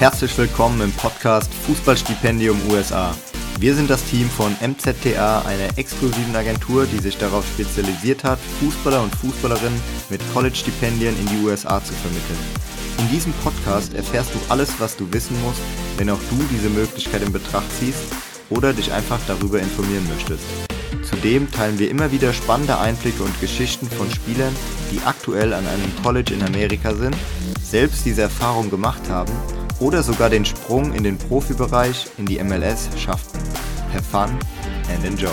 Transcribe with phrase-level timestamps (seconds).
[0.00, 3.14] Herzlich willkommen im Podcast Fußballstipendium USA.
[3.60, 9.00] Wir sind das Team von MZTA, einer exklusiven Agentur, die sich darauf spezialisiert hat, Fußballer
[9.00, 9.80] und Fußballerinnen
[10.10, 12.38] mit College-Stipendien in die USA zu vermitteln.
[12.98, 15.62] In diesem Podcast erfährst du alles, was du wissen musst,
[15.96, 18.02] wenn auch du diese Möglichkeit in Betracht ziehst
[18.50, 20.44] oder dich einfach darüber informieren möchtest.
[21.08, 24.54] Zudem teilen wir immer wieder spannende Einblicke und Geschichten von Spielern,
[24.90, 27.16] die aktuell an einem College in Amerika sind,
[27.62, 29.32] selbst diese Erfahrung gemacht haben
[29.80, 33.40] oder sogar den Sprung in den Profibereich in die MLS schafften.
[33.92, 34.30] Have fun
[34.92, 35.30] and enjoy.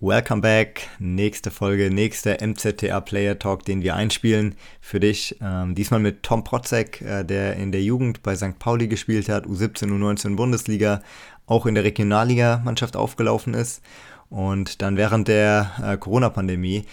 [0.00, 0.88] Welcome back.
[0.98, 5.36] Nächste Folge, nächster MZTA Player Talk, den wir einspielen für dich.
[5.40, 8.58] Ähm, diesmal mit Tom Protzek, äh, der in der Jugend bei St.
[8.58, 11.00] Pauli gespielt hat, U17, U19 Bundesliga,
[11.46, 13.80] auch in der Regionalliga-Mannschaft aufgelaufen ist
[14.30, 16.84] und dann während der äh, Corona-Pandemie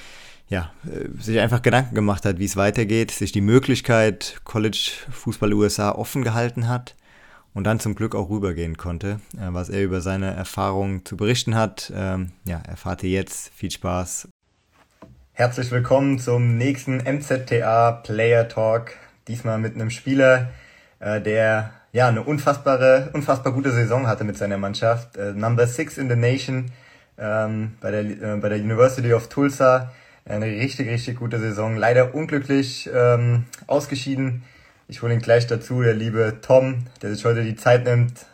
[0.52, 5.54] ja, äh, sich einfach Gedanken gemacht hat, wie es weitergeht, sich die Möglichkeit College Fußball
[5.54, 6.96] USA offen gehalten hat
[7.54, 9.22] und dann zum Glück auch rübergehen konnte.
[9.38, 13.52] Äh, was er über seine Erfahrungen zu berichten hat, ähm, ja, erfahrt ihr jetzt.
[13.54, 14.28] Viel Spaß.
[15.34, 18.92] Herzlich willkommen zum nächsten MZTA Player Talk.
[19.28, 20.50] Diesmal mit einem Spieler,
[21.00, 25.16] äh, der ja eine unfassbare, unfassbar gute Saison hatte mit seiner Mannschaft.
[25.16, 26.72] Äh, Number Six in the Nation
[27.22, 29.94] ähm, bei, der, äh, bei der University of Tulsa.
[30.26, 31.78] Eine richtig, richtig gute Saison.
[31.78, 34.44] Leider unglücklich ähm, ausgeschieden.
[34.88, 38.26] Ich hole ihn gleich dazu, der liebe Tom, der sich heute die Zeit nimmt,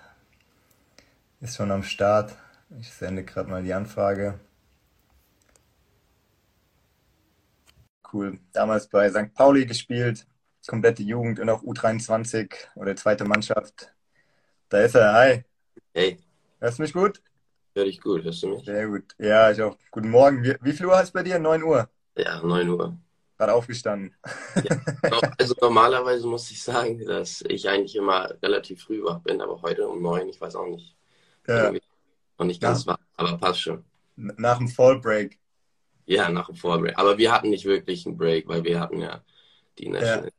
[1.41, 2.35] ist schon am Start.
[2.79, 4.39] Ich sende gerade mal die Anfrage.
[8.11, 8.39] Cool.
[8.53, 9.33] Damals bei St.
[9.33, 10.25] Pauli gespielt,
[10.65, 13.93] komplette Jugend und auch U23 oder zweite Mannschaft.
[14.69, 15.13] Da ist er.
[15.13, 15.43] Hi.
[15.93, 16.17] Hey.
[16.59, 17.21] Hörst du mich gut?
[17.77, 18.65] Hör dich gut, hörst du mich?
[18.65, 19.03] Sehr gut.
[19.19, 19.77] Ja, ich auch.
[19.91, 20.43] Guten Morgen.
[20.43, 21.37] Wie, wie viel Uhr hast du bei dir?
[21.37, 21.87] 9 Uhr?
[22.17, 22.97] Ja, 9 Uhr.
[23.37, 24.15] Gerade aufgestanden.
[24.63, 24.81] Ja.
[25.37, 29.87] Also normalerweise muss ich sagen, dass ich eigentlich immer relativ früh wach bin, aber heute
[29.87, 30.95] um 9, ich weiß auch nicht.
[31.47, 31.71] Ja.
[32.39, 32.93] Noch nicht ganz ja.
[32.93, 33.83] wach, aber passt schon.
[34.15, 35.37] Nach dem Fall Break.
[36.07, 36.97] Ja, nach dem Fall Break.
[36.97, 39.23] Aber wir hatten nicht wirklich einen Break, weil wir hatten ja
[39.77, 40.23] die National.
[40.23, 40.31] Ja.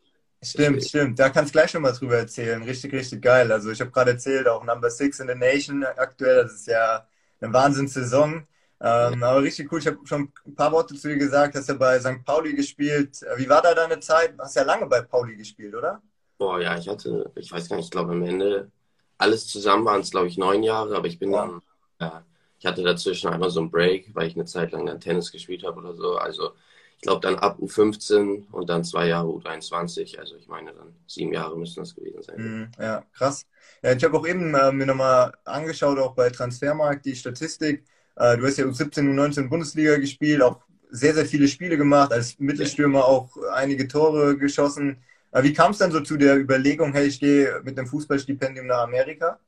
[0.42, 1.20] Stimmt, stimmt.
[1.20, 2.60] Da kannst du gleich schon mal drüber erzählen.
[2.64, 3.52] Richtig, richtig geil.
[3.52, 6.42] Also ich habe gerade erzählt, auch Number Six in the Nation aktuell.
[6.42, 7.06] Das ist ja
[7.40, 8.46] eine Wahnsinnssaison.
[8.80, 9.80] Ähm, aber richtig cool.
[9.80, 11.56] Ich habe schon ein paar Worte zu dir gesagt.
[11.56, 12.24] Hast ja bei St.
[12.24, 13.22] Pauli gespielt.
[13.22, 14.34] Äh, wie war da deine Zeit?
[14.38, 16.00] Hast ja lange bei Pauli gespielt, oder?
[16.38, 18.70] Boah, ja, ich hatte, ich weiß gar nicht, ich glaube am Ende
[19.18, 21.46] alles zusammen waren es, glaube ich, neun Jahre, aber ich bin ja.
[21.46, 21.62] dann,
[22.00, 22.24] ja,
[22.58, 25.64] ich hatte dazwischen einmal so einen Break, weil ich eine Zeit lang dann Tennis gespielt
[25.64, 26.16] habe oder so.
[26.16, 26.52] Also
[26.98, 30.18] ich glaube dann ab U15 und dann zwei Jahre U23.
[30.18, 32.36] Also ich meine dann sieben Jahre müssen das gewesen sein.
[32.36, 33.46] Mhm, ja, krass.
[33.84, 37.84] Ja, ich habe auch eben äh, mir nochmal angeschaut, auch bei Transfermarkt, die Statistik.
[38.16, 40.60] Äh, du hast ja U17, U19 Bundesliga gespielt, auch
[40.90, 45.00] sehr, sehr viele Spiele gemacht, als Mittelstürmer auch einige Tore geschossen.
[45.30, 48.66] Äh, wie kam es dann so zu der Überlegung, hey, ich gehe mit einem Fußballstipendium
[48.66, 49.38] nach Amerika?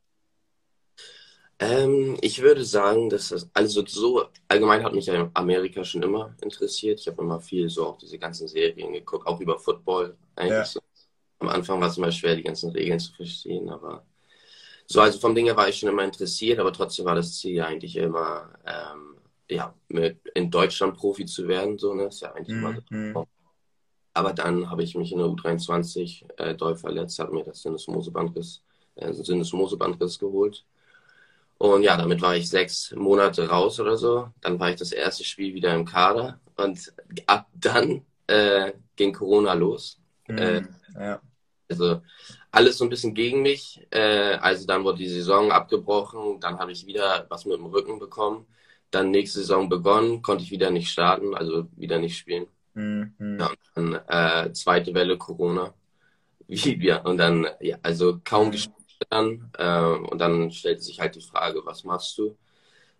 [1.62, 7.00] Ähm, ich würde sagen, dass das, also so, allgemein hat mich Amerika schon immer interessiert.
[7.00, 10.52] Ich habe immer viel so auch diese ganzen Serien geguckt, auch über Football eigentlich.
[10.52, 10.64] Ja.
[10.64, 10.80] So.
[11.40, 14.06] Am Anfang war es immer schwer, die ganzen Regeln zu verstehen, aber
[14.86, 17.60] so, also vom Ding her war ich schon immer interessiert, aber trotzdem war das Ziel
[17.62, 19.16] eigentlich immer, ähm,
[19.48, 22.64] ja, mit, in Deutschland Profi zu werden, so, ne, ist ja eigentlich mhm.
[22.64, 22.82] immer so.
[22.90, 23.26] Mhm.
[24.14, 28.62] Aber dann habe ich mich in der U23 äh, doll verletzt, habe mir das Sinnesmosebandriss,
[28.96, 30.64] äh, Sinnesmosebandriss geholt.
[31.60, 34.30] Und ja, damit war ich sechs Monate raus oder so.
[34.40, 36.90] Dann war ich das erste Spiel wieder im Kader und
[37.26, 39.98] ab dann äh, ging Corona los.
[40.26, 40.62] Mhm, äh,
[40.94, 41.20] ja.
[41.68, 42.00] Also
[42.50, 43.86] alles so ein bisschen gegen mich.
[43.90, 47.98] Äh, also dann wurde die Saison abgebrochen, dann habe ich wieder was mit dem Rücken
[47.98, 48.46] bekommen.
[48.90, 52.46] Dann nächste Saison begonnen, konnte ich wieder nicht starten, also wieder nicht spielen.
[52.72, 53.36] Mhm.
[53.38, 55.74] Ja, und dann äh, zweite Welle Corona.
[56.46, 58.52] Wie, ja, und dann, ja, also kaum mhm.
[58.52, 59.50] gespielt dann.
[59.58, 62.36] Äh, und dann stellt sich halt die Frage, was machst du?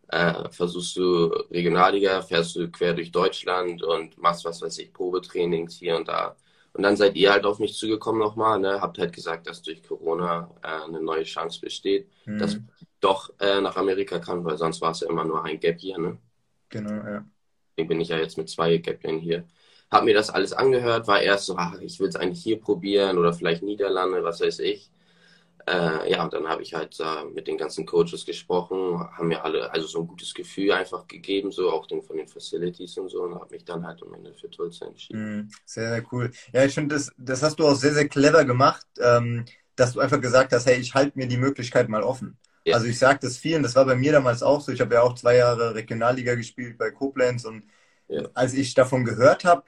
[0.08, 5.76] Äh, versuchst du Regionalliga, fährst du quer durch Deutschland und machst was weiß ich, Probetrainings
[5.76, 6.36] hier und da.
[6.72, 8.80] Und dann seid ihr halt auf mich zugekommen nochmal, ne?
[8.80, 12.38] habt halt gesagt, dass durch Corona äh, eine neue Chance besteht, mhm.
[12.38, 12.60] dass ich
[13.00, 15.98] doch äh, nach Amerika kann, weil sonst war es ja immer nur ein Gap hier.
[15.98, 16.18] Ne?
[16.68, 17.24] Genau, ja.
[17.70, 19.44] Deswegen bin ich ja jetzt mit zwei Gap hier.
[19.90, 23.18] Hab mir das alles angehört, war erst so, ach, ich will es eigentlich hier probieren
[23.18, 24.90] oder vielleicht Niederlande, was weiß ich.
[25.70, 29.44] Äh, ja, und dann habe ich halt äh, mit den ganzen Coaches gesprochen, haben mir
[29.44, 33.08] alle also so ein gutes Gefühl einfach gegeben, so auch den, von den Facilities und
[33.08, 35.36] so, und habe mich dann halt am Ende für Tulsa entschieden.
[35.36, 36.32] Mhm, sehr, sehr cool.
[36.52, 39.44] Ja, ich finde, das, das hast du auch sehr, sehr clever gemacht, ähm,
[39.76, 42.36] dass du einfach gesagt hast, hey, ich halte mir die Möglichkeit mal offen.
[42.64, 42.74] Ja.
[42.74, 44.72] Also ich sage das vielen, das war bei mir damals auch so.
[44.72, 47.64] Ich habe ja auch zwei Jahre Regionalliga gespielt bei Koblenz und
[48.08, 48.22] ja.
[48.34, 49.62] als ich davon gehört habe,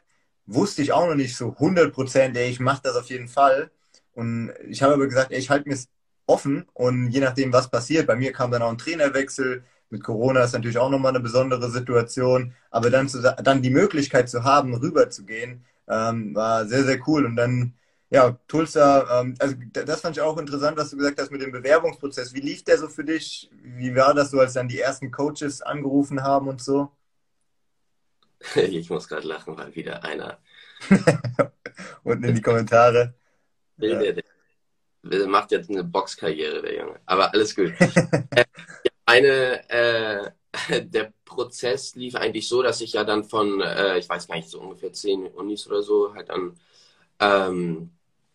[0.47, 3.71] wusste ich auch noch nicht so 100 Prozent, ich mache das auf jeden Fall.
[4.15, 5.89] Und ich habe aber gesagt, ey, ich halte mir es
[6.27, 9.65] offen und je nachdem, was passiert, bei mir kam dann auch ein Trainerwechsel.
[9.91, 14.29] Mit Corona ist natürlich auch nochmal eine besondere Situation, aber dann, zu, dann die Möglichkeit
[14.31, 17.27] zu haben, rüber zu gehen, ähm, war sehr, sehr cool.
[17.27, 17.75] Und dann,
[18.11, 21.53] ja, Tulsa, ähm, also das fand ich auch interessant, was du gesagt hast mit dem
[21.53, 22.33] Bewerbungsprozess.
[22.35, 23.51] Wie lief der so für dich?
[23.63, 26.91] Wie war das so, als dann die ersten Coaches angerufen haben und so?
[28.57, 30.39] Ich muss gerade lachen, weil wieder einer.
[32.03, 33.15] Unten in die Kommentare.
[33.79, 33.99] Ja.
[33.99, 34.23] Der,
[35.03, 37.01] der, macht jetzt eine Boxkarriere, der Junge.
[37.07, 37.73] Aber alles gut.
[39.05, 40.31] Eine, äh,
[40.85, 44.49] der Prozess lief eigentlich so, dass ich ja dann von, äh, ich weiß gar nicht,
[44.49, 46.55] so ungefähr zehn Unis oder so, halt dann,
[47.21, 47.91] ähm,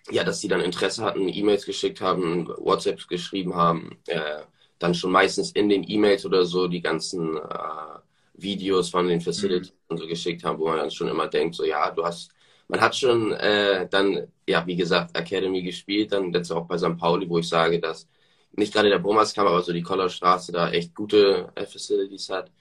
[0.09, 4.41] ja, dass die dann Interesse hatten, E-Mails geschickt haben, WhatsApps geschrieben haben, äh,
[4.79, 7.99] dann schon meistens in den E-Mails oder so die ganzen äh,
[8.33, 9.77] Videos von den Facilities mhm.
[9.87, 12.31] und so geschickt haben, wo man dann schon immer denkt, so ja, du hast,
[12.67, 16.97] man hat schon äh, dann, ja, wie gesagt, Academy gespielt, dann letztes auch bei St.
[16.97, 18.07] Pauli, wo ich sage, dass
[18.53, 22.51] nicht gerade der Burmerskamp, aber so die Kollerstraße da echt gute Facilities hat.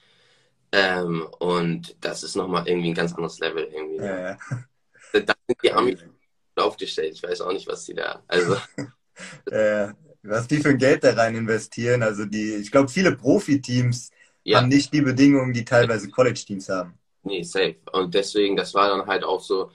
[0.73, 4.05] Ähm, und das ist nochmal irgendwie ein ganz anderes Level irgendwie.
[4.05, 4.39] Ja, ja.
[5.13, 6.01] Da sind die Amis
[6.57, 7.15] aufgestellt.
[7.15, 8.23] Ich weiß auch nicht, was die da.
[8.27, 8.57] Also.
[9.51, 9.89] äh,
[10.23, 12.03] was die für ein Geld da rein investieren.
[12.03, 14.11] Also die, ich glaube, viele Profiteams
[14.43, 14.59] ja.
[14.59, 16.99] haben nicht die Bedingungen, die teilweise College-Teams haben.
[17.23, 17.77] Nee, safe.
[17.93, 19.71] Und deswegen, das war dann halt auch so,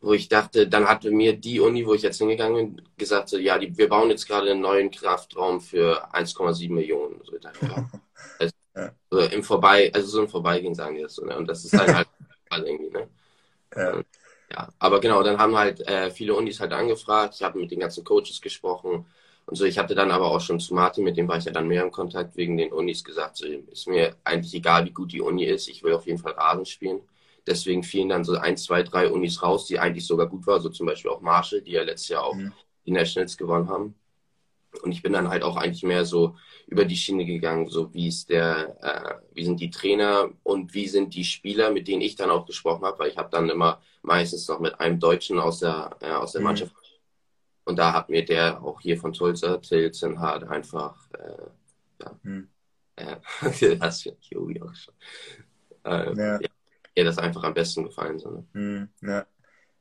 [0.00, 3.38] wo ich dachte, dann hatte mir die Uni, wo ich jetzt hingegangen bin, gesagt, so,
[3.38, 7.20] ja, die, wir bauen jetzt gerade einen neuen Kraftraum für 1,7 Millionen.
[7.24, 7.90] So, dachte, ja.
[8.38, 8.92] Also, ja.
[9.10, 11.36] So im Vorbei, also so im Vorbeigehen sagen die das so, ne?
[11.36, 12.08] Und das ist dann halt
[12.50, 13.08] irgendwie, ne?
[13.76, 13.94] Ja.
[13.94, 14.06] Und,
[14.50, 14.68] ja.
[14.78, 18.04] Aber genau, dann haben halt äh, viele Unis halt angefragt, ich habe mit den ganzen
[18.04, 19.04] Coaches gesprochen
[19.46, 21.52] und so, ich hatte dann aber auch schon zu Martin, mit dem war ich ja
[21.52, 25.12] dann mehr im Kontakt wegen den Unis gesagt, so, ist mir eigentlich egal, wie gut
[25.12, 27.00] die Uni ist, ich will auf jeden Fall Rasen spielen.
[27.48, 30.68] Deswegen fielen dann so ein, zwei, drei Unis raus, die eigentlich sogar gut waren, so
[30.68, 32.52] zum Beispiel auch Marshall, die ja letztes Jahr auch mhm.
[32.86, 33.94] die Nationals gewonnen haben.
[34.82, 36.36] Und ich bin dann halt auch eigentlich mehr so
[36.66, 40.86] über die Schiene gegangen, so wie ist der, äh, wie sind die Trainer und wie
[40.86, 43.80] sind die Spieler, mit denen ich dann auch gesprochen habe, weil ich habe dann immer
[44.02, 46.48] meistens noch mit einem Deutschen aus der, äh, aus der mhm.
[46.48, 46.74] Mannschaft
[47.68, 52.48] und da hat mir der auch hier von Tulsa, Tilson, halt einfach, äh, ja, hm.
[52.96, 53.16] äh,
[53.78, 54.94] das ich irgendwie auch schon.
[55.84, 56.40] Äh, ja.
[56.40, 56.48] ja.
[56.98, 58.18] Mir das einfach am besten gefallen.
[58.18, 58.44] So, ne?
[58.52, 59.26] hm, ja.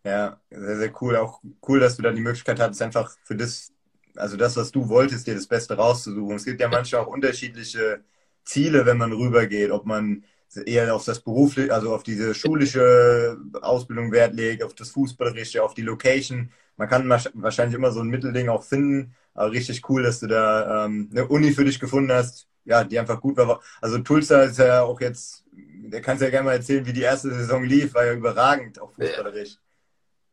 [0.04, 1.16] ja, sehr, sehr cool.
[1.16, 3.74] Auch cool, dass du dann die Möglichkeit hattest, einfach für das,
[4.16, 6.36] also das, was du wolltest, dir das Beste rauszusuchen.
[6.36, 8.02] Es gibt ja manchmal auch unterschiedliche
[8.44, 10.24] Ziele, wenn man rübergeht, ob man
[10.66, 15.74] eher auf das berufliche, also auf diese schulische Ausbildung Wert legt, auf das Fußballerische, auf
[15.74, 19.16] die Location man kann wahrscheinlich immer so ein Mittelding auch finden.
[19.34, 22.98] Aber richtig cool, dass du da ähm, eine Uni für dich gefunden hast, ja, die
[22.98, 23.62] einfach gut war.
[23.82, 25.44] Also Tulsa ist ja auch jetzt,
[25.90, 28.92] der kannst ja gerne mal erzählen, wie die erste Saison lief, war ja überragend, auch
[28.94, 29.58] fußballerisch.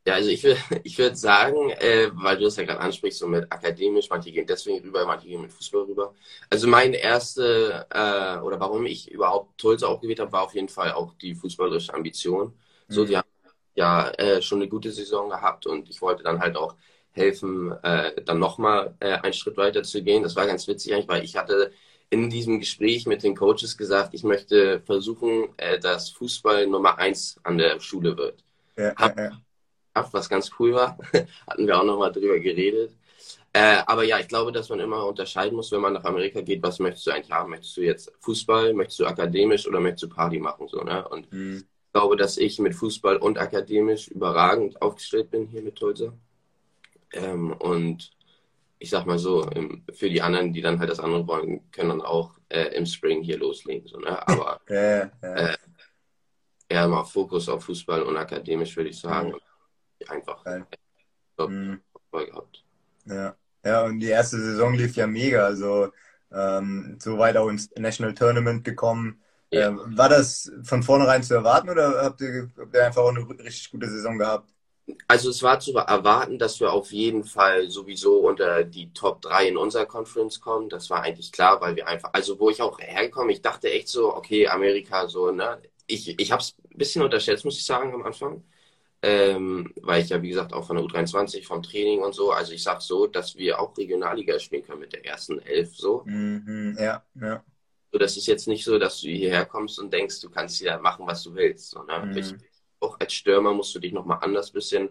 [0.06, 3.26] Ja, also ich würde ich würd sagen, äh, weil du das ja gerade ansprichst, so
[3.26, 6.14] mit akademisch, manche gehen deswegen rüber, manche gehen mit Fußball rüber.
[6.50, 10.68] Also meine erste, äh, oder warum ich überhaupt Tulsa auch gewählt habe, war auf jeden
[10.68, 12.52] Fall auch die fußballerische Ambition.
[12.88, 13.06] So, mhm.
[13.06, 13.28] die haben
[13.74, 16.76] ja äh, schon eine gute Saison gehabt und ich wollte dann halt auch
[17.12, 20.22] helfen, äh, dann nochmal äh, einen Schritt weiter zu gehen.
[20.22, 21.72] Das war ganz witzig eigentlich, weil ich hatte
[22.11, 27.39] in diesem Gespräch mit den Coaches gesagt, ich möchte versuchen, äh, dass Fußball Nummer eins
[27.43, 28.44] an der Schule wird.
[28.77, 30.08] Ja, Hab, ja, ja.
[30.13, 30.99] Was ganz cool war,
[31.46, 32.93] hatten wir auch nochmal drüber geredet.
[33.53, 36.63] Äh, aber ja, ich glaube, dass man immer unterscheiden muss, wenn man nach Amerika geht,
[36.63, 37.51] was möchtest du eigentlich haben?
[37.51, 40.67] Möchtest du jetzt Fußball, möchtest du akademisch oder möchtest du Party machen?
[40.67, 41.06] So, ne?
[41.08, 46.13] Und mhm glaube, dass ich mit Fußball und akademisch überragend aufgestellt bin hier mit Tulsa.
[47.13, 48.11] Ähm, und
[48.84, 49.48] ich sag mal so,
[49.94, 53.22] für die anderen, die dann halt das andere wollen, können dann auch äh, im Spring
[53.22, 53.88] hier loslegen.
[53.88, 54.29] So, ne?
[54.29, 55.34] Aber ja, ja.
[55.34, 55.56] Äh,
[56.69, 59.29] eher mal Fokus auf Fußball und akademisch, würde ich sagen.
[59.29, 60.06] Mhm.
[60.06, 60.60] Einfach äh,
[61.34, 61.81] top, mhm.
[62.12, 62.62] gehabt.
[63.06, 63.34] Ja.
[63.64, 65.46] ja, und die erste Saison lief ja mega.
[65.46, 65.91] Also
[66.31, 69.22] ähm, so weit auch ins National Tournament gekommen.
[69.50, 69.69] Ja.
[69.69, 73.26] Ähm, war das von vornherein zu erwarten oder habt ihr, habt ihr einfach auch eine
[73.31, 74.53] richtig gute Saison gehabt?
[75.08, 79.48] Also es war zu erwarten, dass wir auf jeden Fall sowieso unter die Top 3
[79.48, 80.69] in unserer Conference kommen.
[80.69, 83.88] Das war eigentlich klar, weil wir einfach, also wo ich auch hergekommen, ich dachte echt
[83.88, 85.60] so, okay, Amerika so, ne?
[85.86, 88.44] Ich, ich habe es ein bisschen unterschätzt, muss ich sagen, am Anfang.
[89.03, 92.53] Ähm, weil ich ja, wie gesagt, auch von der U23, vom Training und so, also
[92.53, 96.03] ich sag so, dass wir auch Regionalliga spielen können mit der ersten Elf so.
[96.06, 97.44] Mhm, ja, ja.
[97.93, 100.79] So, das ist jetzt nicht so, dass du hierher kommst und denkst, du kannst hier
[100.79, 101.70] machen, was du willst.
[101.70, 102.06] So, ne?
[102.06, 102.17] mhm.
[102.17, 102.34] Ich
[102.94, 104.91] auch als Stürmer musst du dich nochmal anders bisschen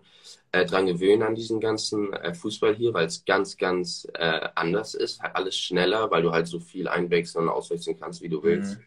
[0.52, 4.94] äh, dran gewöhnen an diesen ganzen äh, Fußball hier, weil es ganz, ganz äh, anders
[4.94, 5.22] ist.
[5.22, 8.78] Halt alles schneller, weil du halt so viel einwechseln und auswechseln kannst, wie du willst.
[8.78, 8.84] Mhm.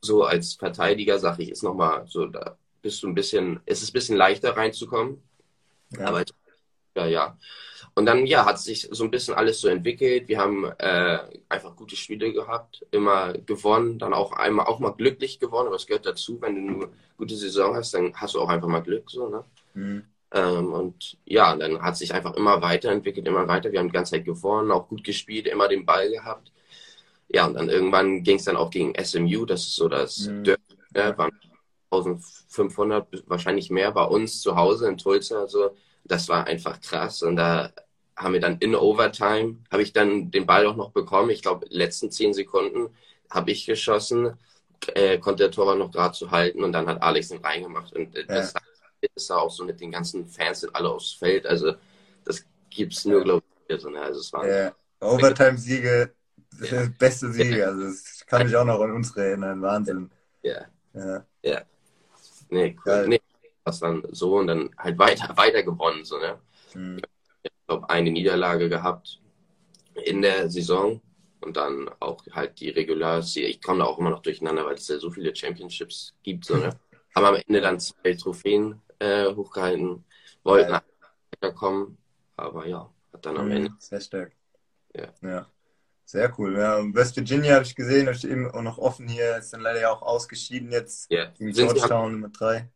[0.00, 3.90] So als Verteidiger, sage ich, ist nochmal so, da bist du ein bisschen, ist es
[3.90, 5.22] ein bisschen leichter reinzukommen.
[5.90, 6.06] Ja.
[6.06, 6.24] Aber
[6.96, 7.38] ja, ja.
[7.96, 10.26] Und dann, ja, hat sich so ein bisschen alles so entwickelt.
[10.26, 15.38] Wir haben äh, einfach gute Spiele gehabt, immer gewonnen, dann auch einmal auch mal glücklich
[15.38, 18.48] gewonnen, aber es gehört dazu, wenn du eine gute Saison hast, dann hast du auch
[18.48, 19.44] einfach mal Glück, so, ne?
[19.74, 20.04] Mhm.
[20.32, 23.70] Ähm, und ja, dann hat sich einfach immer weiterentwickelt, immer weiter.
[23.70, 26.50] Wir haben die ganze Zeit gewonnen, auch gut gespielt, immer den Ball gehabt.
[27.28, 30.42] Ja, und dann irgendwann ging es dann auch gegen SMU, das ist so das mhm.
[30.42, 30.62] Derby,
[30.94, 31.16] ne?
[31.16, 31.32] waren
[31.92, 37.22] 1500, wahrscheinlich mehr bei uns zu Hause in Tulsa, also das war einfach krass.
[37.22, 37.72] Und da
[38.16, 41.30] haben wir dann in Overtime, habe ich dann den Ball auch noch bekommen.
[41.30, 42.94] Ich glaube, letzten zehn Sekunden
[43.30, 44.36] habe ich geschossen,
[44.94, 47.92] äh, konnte der Torwart noch gerade zu halten und dann hat Alex den reingemacht.
[47.94, 48.54] Und äh, das
[49.14, 51.46] ist auch so mit den ganzen Fans sind alle aufs Feld.
[51.46, 51.74] Also
[52.24, 53.88] das gibt es nur, glaube ich, so.
[53.88, 54.00] Ne?
[54.00, 54.74] Also es waren ja.
[55.00, 56.14] Overtime-Siege,
[56.70, 56.88] ja.
[56.98, 57.66] beste Siege.
[57.66, 59.60] Also das kann mich auch noch an uns erinnern.
[59.60, 60.10] Wahnsinn.
[60.42, 60.64] Ja.
[60.94, 61.24] Ja.
[61.42, 61.62] ja.
[62.50, 63.08] Nee, cool.
[63.08, 63.20] Nee,
[63.64, 66.04] was dann so und dann halt weiter, weiter gewonnen.
[66.04, 66.38] So, ne?
[66.74, 67.00] Mhm.
[67.42, 69.20] Ich glaube, eine Niederlage gehabt
[70.04, 71.00] in der Saison
[71.40, 74.88] und dann auch halt die Regular Ich komme da auch immer noch durcheinander, weil es
[74.88, 76.44] ja so viele Championships gibt.
[76.44, 76.70] So, ne?
[77.14, 80.04] Haben am Ende dann zwei Trophäen äh, hochgehalten,
[80.42, 80.82] wollten ja.
[81.32, 81.96] weiterkommen,
[82.36, 83.70] aber ja, hat dann am mhm, Ende.
[83.78, 84.32] Sehr stark.
[84.94, 85.08] Ja.
[85.22, 85.46] ja.
[86.06, 86.58] Sehr cool.
[86.58, 89.80] Ja, West Virginia habe ich gesehen, ist eben auch noch offen hier, ist dann leider
[89.80, 91.26] ja auch ausgeschieden jetzt ja.
[91.26, 92.68] gegen Georgetown Nummer 3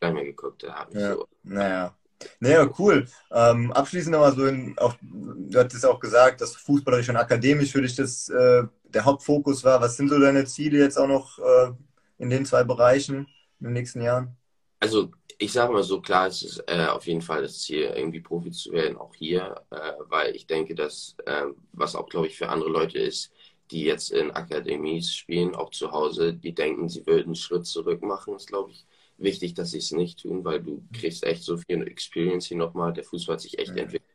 [0.00, 0.62] mehr geguckt.
[0.62, 1.14] Da habe ich ja.
[1.14, 1.28] so.
[1.42, 1.94] Naja.
[2.38, 3.06] Naja, cool.
[3.30, 7.80] Ähm, abschließend nochmal so, in, auch, du hattest auch gesagt, dass fußballerisch und akademisch für
[7.80, 9.80] dich das äh, der Hauptfokus war.
[9.80, 11.70] Was sind so deine Ziele jetzt auch noch äh,
[12.18, 13.26] in den zwei Bereichen
[13.60, 14.36] in den nächsten Jahren?
[14.80, 18.20] Also ich sage mal so, klar, es ist äh, auf jeden Fall das Ziel, irgendwie
[18.20, 22.36] Profi zu werden, auch hier, äh, weil ich denke, dass, äh, was auch, glaube ich,
[22.36, 23.32] für andere Leute ist,
[23.70, 28.02] die jetzt in Akademies spielen, auch zu Hause, die denken, sie würden einen Schritt zurück
[28.02, 28.84] machen, ist, glaube ich,
[29.20, 32.92] wichtig, dass sie es nicht tun, weil du kriegst echt so viel Experience hier nochmal.
[32.92, 33.82] Der Fußball hat sich echt ja.
[33.82, 34.10] entwickelt.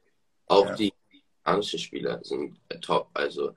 [0.47, 0.75] Auch ja.
[0.75, 0.93] die
[1.43, 3.09] amerikanischen Spieler sind äh, top.
[3.13, 3.53] Also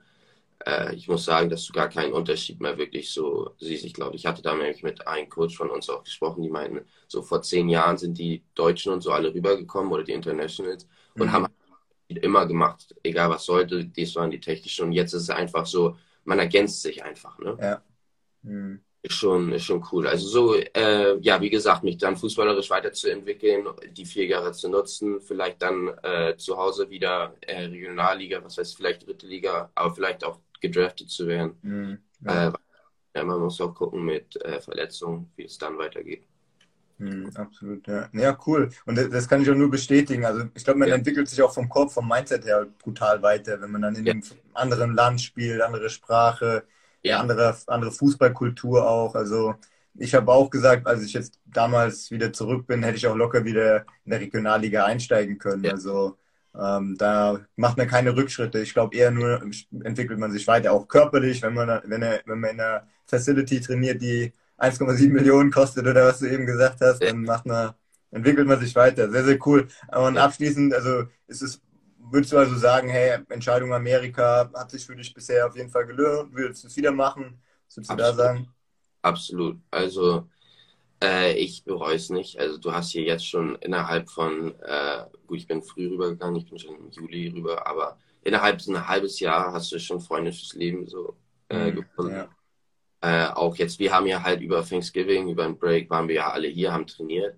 [0.65, 3.85] äh, ich muss sagen, dass du gar keinen Unterschied mehr wirklich so siehst.
[3.85, 6.85] Ich glaube, ich hatte da nämlich mit einem Coach von uns auch gesprochen, die meinten,
[7.07, 11.27] so vor zehn Jahren sind die Deutschen und so alle rübergekommen oder die Internationals und
[11.27, 11.31] mhm.
[11.31, 11.47] haben
[12.07, 15.95] immer gemacht, egal was sollte, dies waren die technischen und jetzt ist es einfach so,
[16.23, 17.37] man ergänzt sich einfach.
[17.39, 17.57] Ne?
[17.61, 17.83] Ja.
[18.41, 18.81] Mhm.
[19.01, 20.07] Ist schon, ist schon cool.
[20.07, 25.21] Also so, äh, ja, wie gesagt, mich dann fußballerisch weiterzuentwickeln, die vier Jahre zu nutzen,
[25.21, 30.25] vielleicht dann äh, zu Hause wieder äh, Regionalliga, was heißt vielleicht dritte Liga, aber vielleicht
[30.25, 31.55] auch gedraftet zu werden.
[31.61, 32.53] Mhm, ja.
[33.13, 36.25] Äh, man muss auch gucken mit äh, Verletzungen, wie es dann weitergeht.
[36.97, 38.09] Mhm, absolut, ja.
[38.11, 38.69] Ja, cool.
[38.85, 40.25] Und das, das, kann ich auch nur bestätigen.
[40.25, 40.95] Also ich glaube, man ja.
[40.95, 44.11] entwickelt sich auch vom Kopf, vom Mindset her brutal weiter, wenn man dann in ja.
[44.11, 46.65] einem anderen Land spielt, andere Sprache,
[47.03, 47.19] ja.
[47.19, 49.15] andere, andere Fußballkultur auch.
[49.15, 49.55] Also
[49.95, 53.45] ich habe auch gesagt, als ich jetzt damals wieder zurück bin, hätte ich auch locker
[53.45, 55.63] wieder in der Regionalliga einsteigen können.
[55.63, 55.71] Ja.
[55.71, 56.17] Also
[56.59, 58.59] ähm, da macht man keine Rückschritte.
[58.59, 59.41] Ich glaube eher nur
[59.83, 63.61] entwickelt man sich weiter, auch körperlich, wenn man, wenn, er, wenn man in einer Facility
[63.61, 67.09] trainiert, die 1,7 Millionen kostet oder was du eben gesagt hast, ja.
[67.09, 67.73] dann macht man,
[68.11, 69.09] entwickelt man sich weiter.
[69.09, 69.67] Sehr, sehr cool.
[69.91, 71.61] Und abschließend, also ist es
[72.11, 75.85] Würdest du also sagen, hey, Entscheidung Amerika hat sich für dich bisher auf jeden Fall
[75.85, 76.33] gelohnt?
[76.33, 77.41] Würdest du es wieder machen?
[77.67, 78.19] Was würdest du Absolut.
[78.19, 78.47] da sagen?
[79.01, 79.57] Absolut.
[79.71, 80.29] Also
[81.01, 82.39] äh, ich bereue es nicht.
[82.39, 86.49] Also du hast hier jetzt schon innerhalb von, äh, gut, ich bin früh rübergegangen, ich
[86.49, 90.33] bin schon im Juli rüber, aber innerhalb so ein halbes Jahr hast du schon Freunde
[90.33, 91.15] fürs Leben so
[91.49, 92.15] äh, mhm, gefunden.
[92.15, 92.29] Ja.
[93.01, 96.31] Äh, auch jetzt, wir haben ja halt über Thanksgiving, über den Break, waren wir ja
[96.31, 97.37] alle hier, haben trainiert.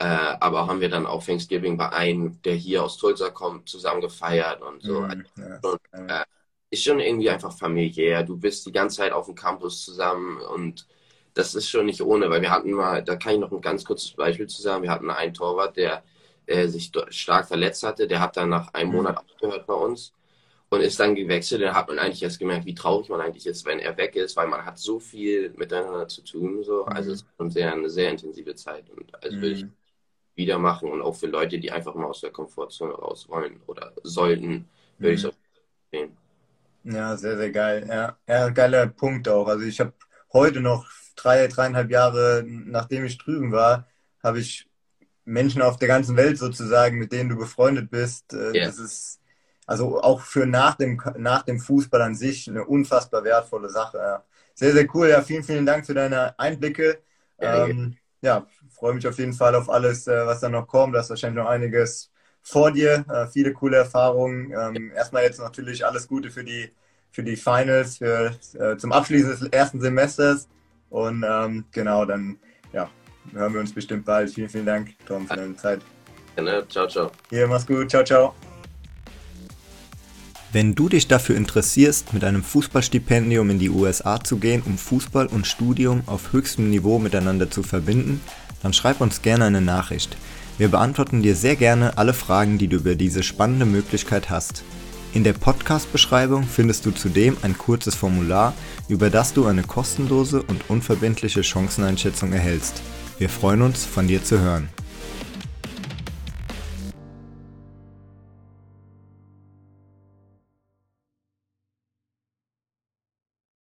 [0.00, 0.04] Äh,
[0.40, 4.62] aber haben wir dann auch Thanksgiving bei einem, der hier aus Tulsa kommt, zusammen gefeiert
[4.62, 5.02] und so.
[5.02, 6.24] Mhm, also, ja, äh,
[6.70, 8.22] ist schon irgendwie einfach familiär.
[8.22, 10.86] Du bist die ganze Zeit auf dem Campus zusammen und
[11.34, 13.84] das ist schon nicht ohne, weil wir hatten mal, da kann ich noch ein ganz
[13.84, 16.02] kurzes Beispiel zu sagen, wir hatten einen Torwart, der
[16.46, 18.96] äh, sich stark verletzt hatte, der hat dann nach einem mhm.
[18.96, 20.14] Monat aufgehört bei uns
[20.70, 21.60] und ist dann gewechselt.
[21.60, 24.34] Da hat man eigentlich erst gemerkt, wie traurig man eigentlich ist, wenn er weg ist,
[24.36, 26.62] weil man hat so viel miteinander zu tun.
[26.62, 26.86] So.
[26.86, 27.14] Also mhm.
[27.14, 28.88] es ist schon sehr, eine sehr intensive Zeit.
[28.88, 29.42] Und also mhm.
[29.42, 29.66] würde ich
[30.40, 33.92] wieder machen und auch für Leute, die einfach mal aus der Komfortzone raus wollen oder
[34.02, 34.68] sollten,
[34.98, 35.14] würde mhm.
[35.14, 35.34] ich es auch
[35.92, 36.16] sehen.
[36.84, 37.86] Ja, sehr, sehr geil.
[37.88, 39.46] Ja, ja geiler Punkt auch.
[39.46, 39.92] Also ich habe
[40.32, 43.86] heute noch drei, dreieinhalb Jahre, nachdem ich drüben war,
[44.22, 44.66] habe ich
[45.24, 48.32] Menschen auf der ganzen Welt sozusagen, mit denen du befreundet bist.
[48.32, 48.66] Yeah.
[48.66, 49.20] Das ist
[49.66, 53.98] also auch für nach dem, nach dem Fußball an sich eine unfassbar wertvolle Sache.
[53.98, 54.24] Ja.
[54.54, 55.08] Sehr, sehr cool.
[55.08, 56.98] Ja, vielen, vielen Dank für deine Einblicke.
[57.40, 60.94] Ja, ähm, ja, freue mich auf jeden Fall auf alles, äh, was da noch kommt.
[60.94, 62.10] Da ist wahrscheinlich noch einiges
[62.42, 64.52] vor dir, äh, viele coole Erfahrungen.
[64.52, 66.70] Ähm, erstmal jetzt natürlich alles Gute für die,
[67.10, 70.48] für die Finals, für, äh, zum Abschließen des ersten Semesters.
[70.88, 72.38] Und ähm, genau, dann
[72.72, 72.90] ja,
[73.32, 74.30] hören wir uns bestimmt bald.
[74.30, 75.80] Vielen, vielen Dank, Tom, für deine Zeit.
[76.34, 76.66] Gerne.
[76.68, 77.10] Ciao, ciao.
[77.28, 77.90] Hier, mach's gut.
[77.90, 78.49] Ciao, ciao.
[80.52, 85.28] Wenn du dich dafür interessierst, mit einem Fußballstipendium in die USA zu gehen, um Fußball
[85.28, 88.20] und Studium auf höchstem Niveau miteinander zu verbinden,
[88.60, 90.16] dann schreib uns gerne eine Nachricht.
[90.58, 94.64] Wir beantworten dir sehr gerne alle Fragen, die du über diese spannende Möglichkeit hast.
[95.14, 98.52] In der Podcast-Beschreibung findest du zudem ein kurzes Formular,
[98.88, 102.82] über das du eine kostenlose und unverbindliche Chanceneinschätzung erhältst.
[103.18, 104.68] Wir freuen uns, von dir zu hören.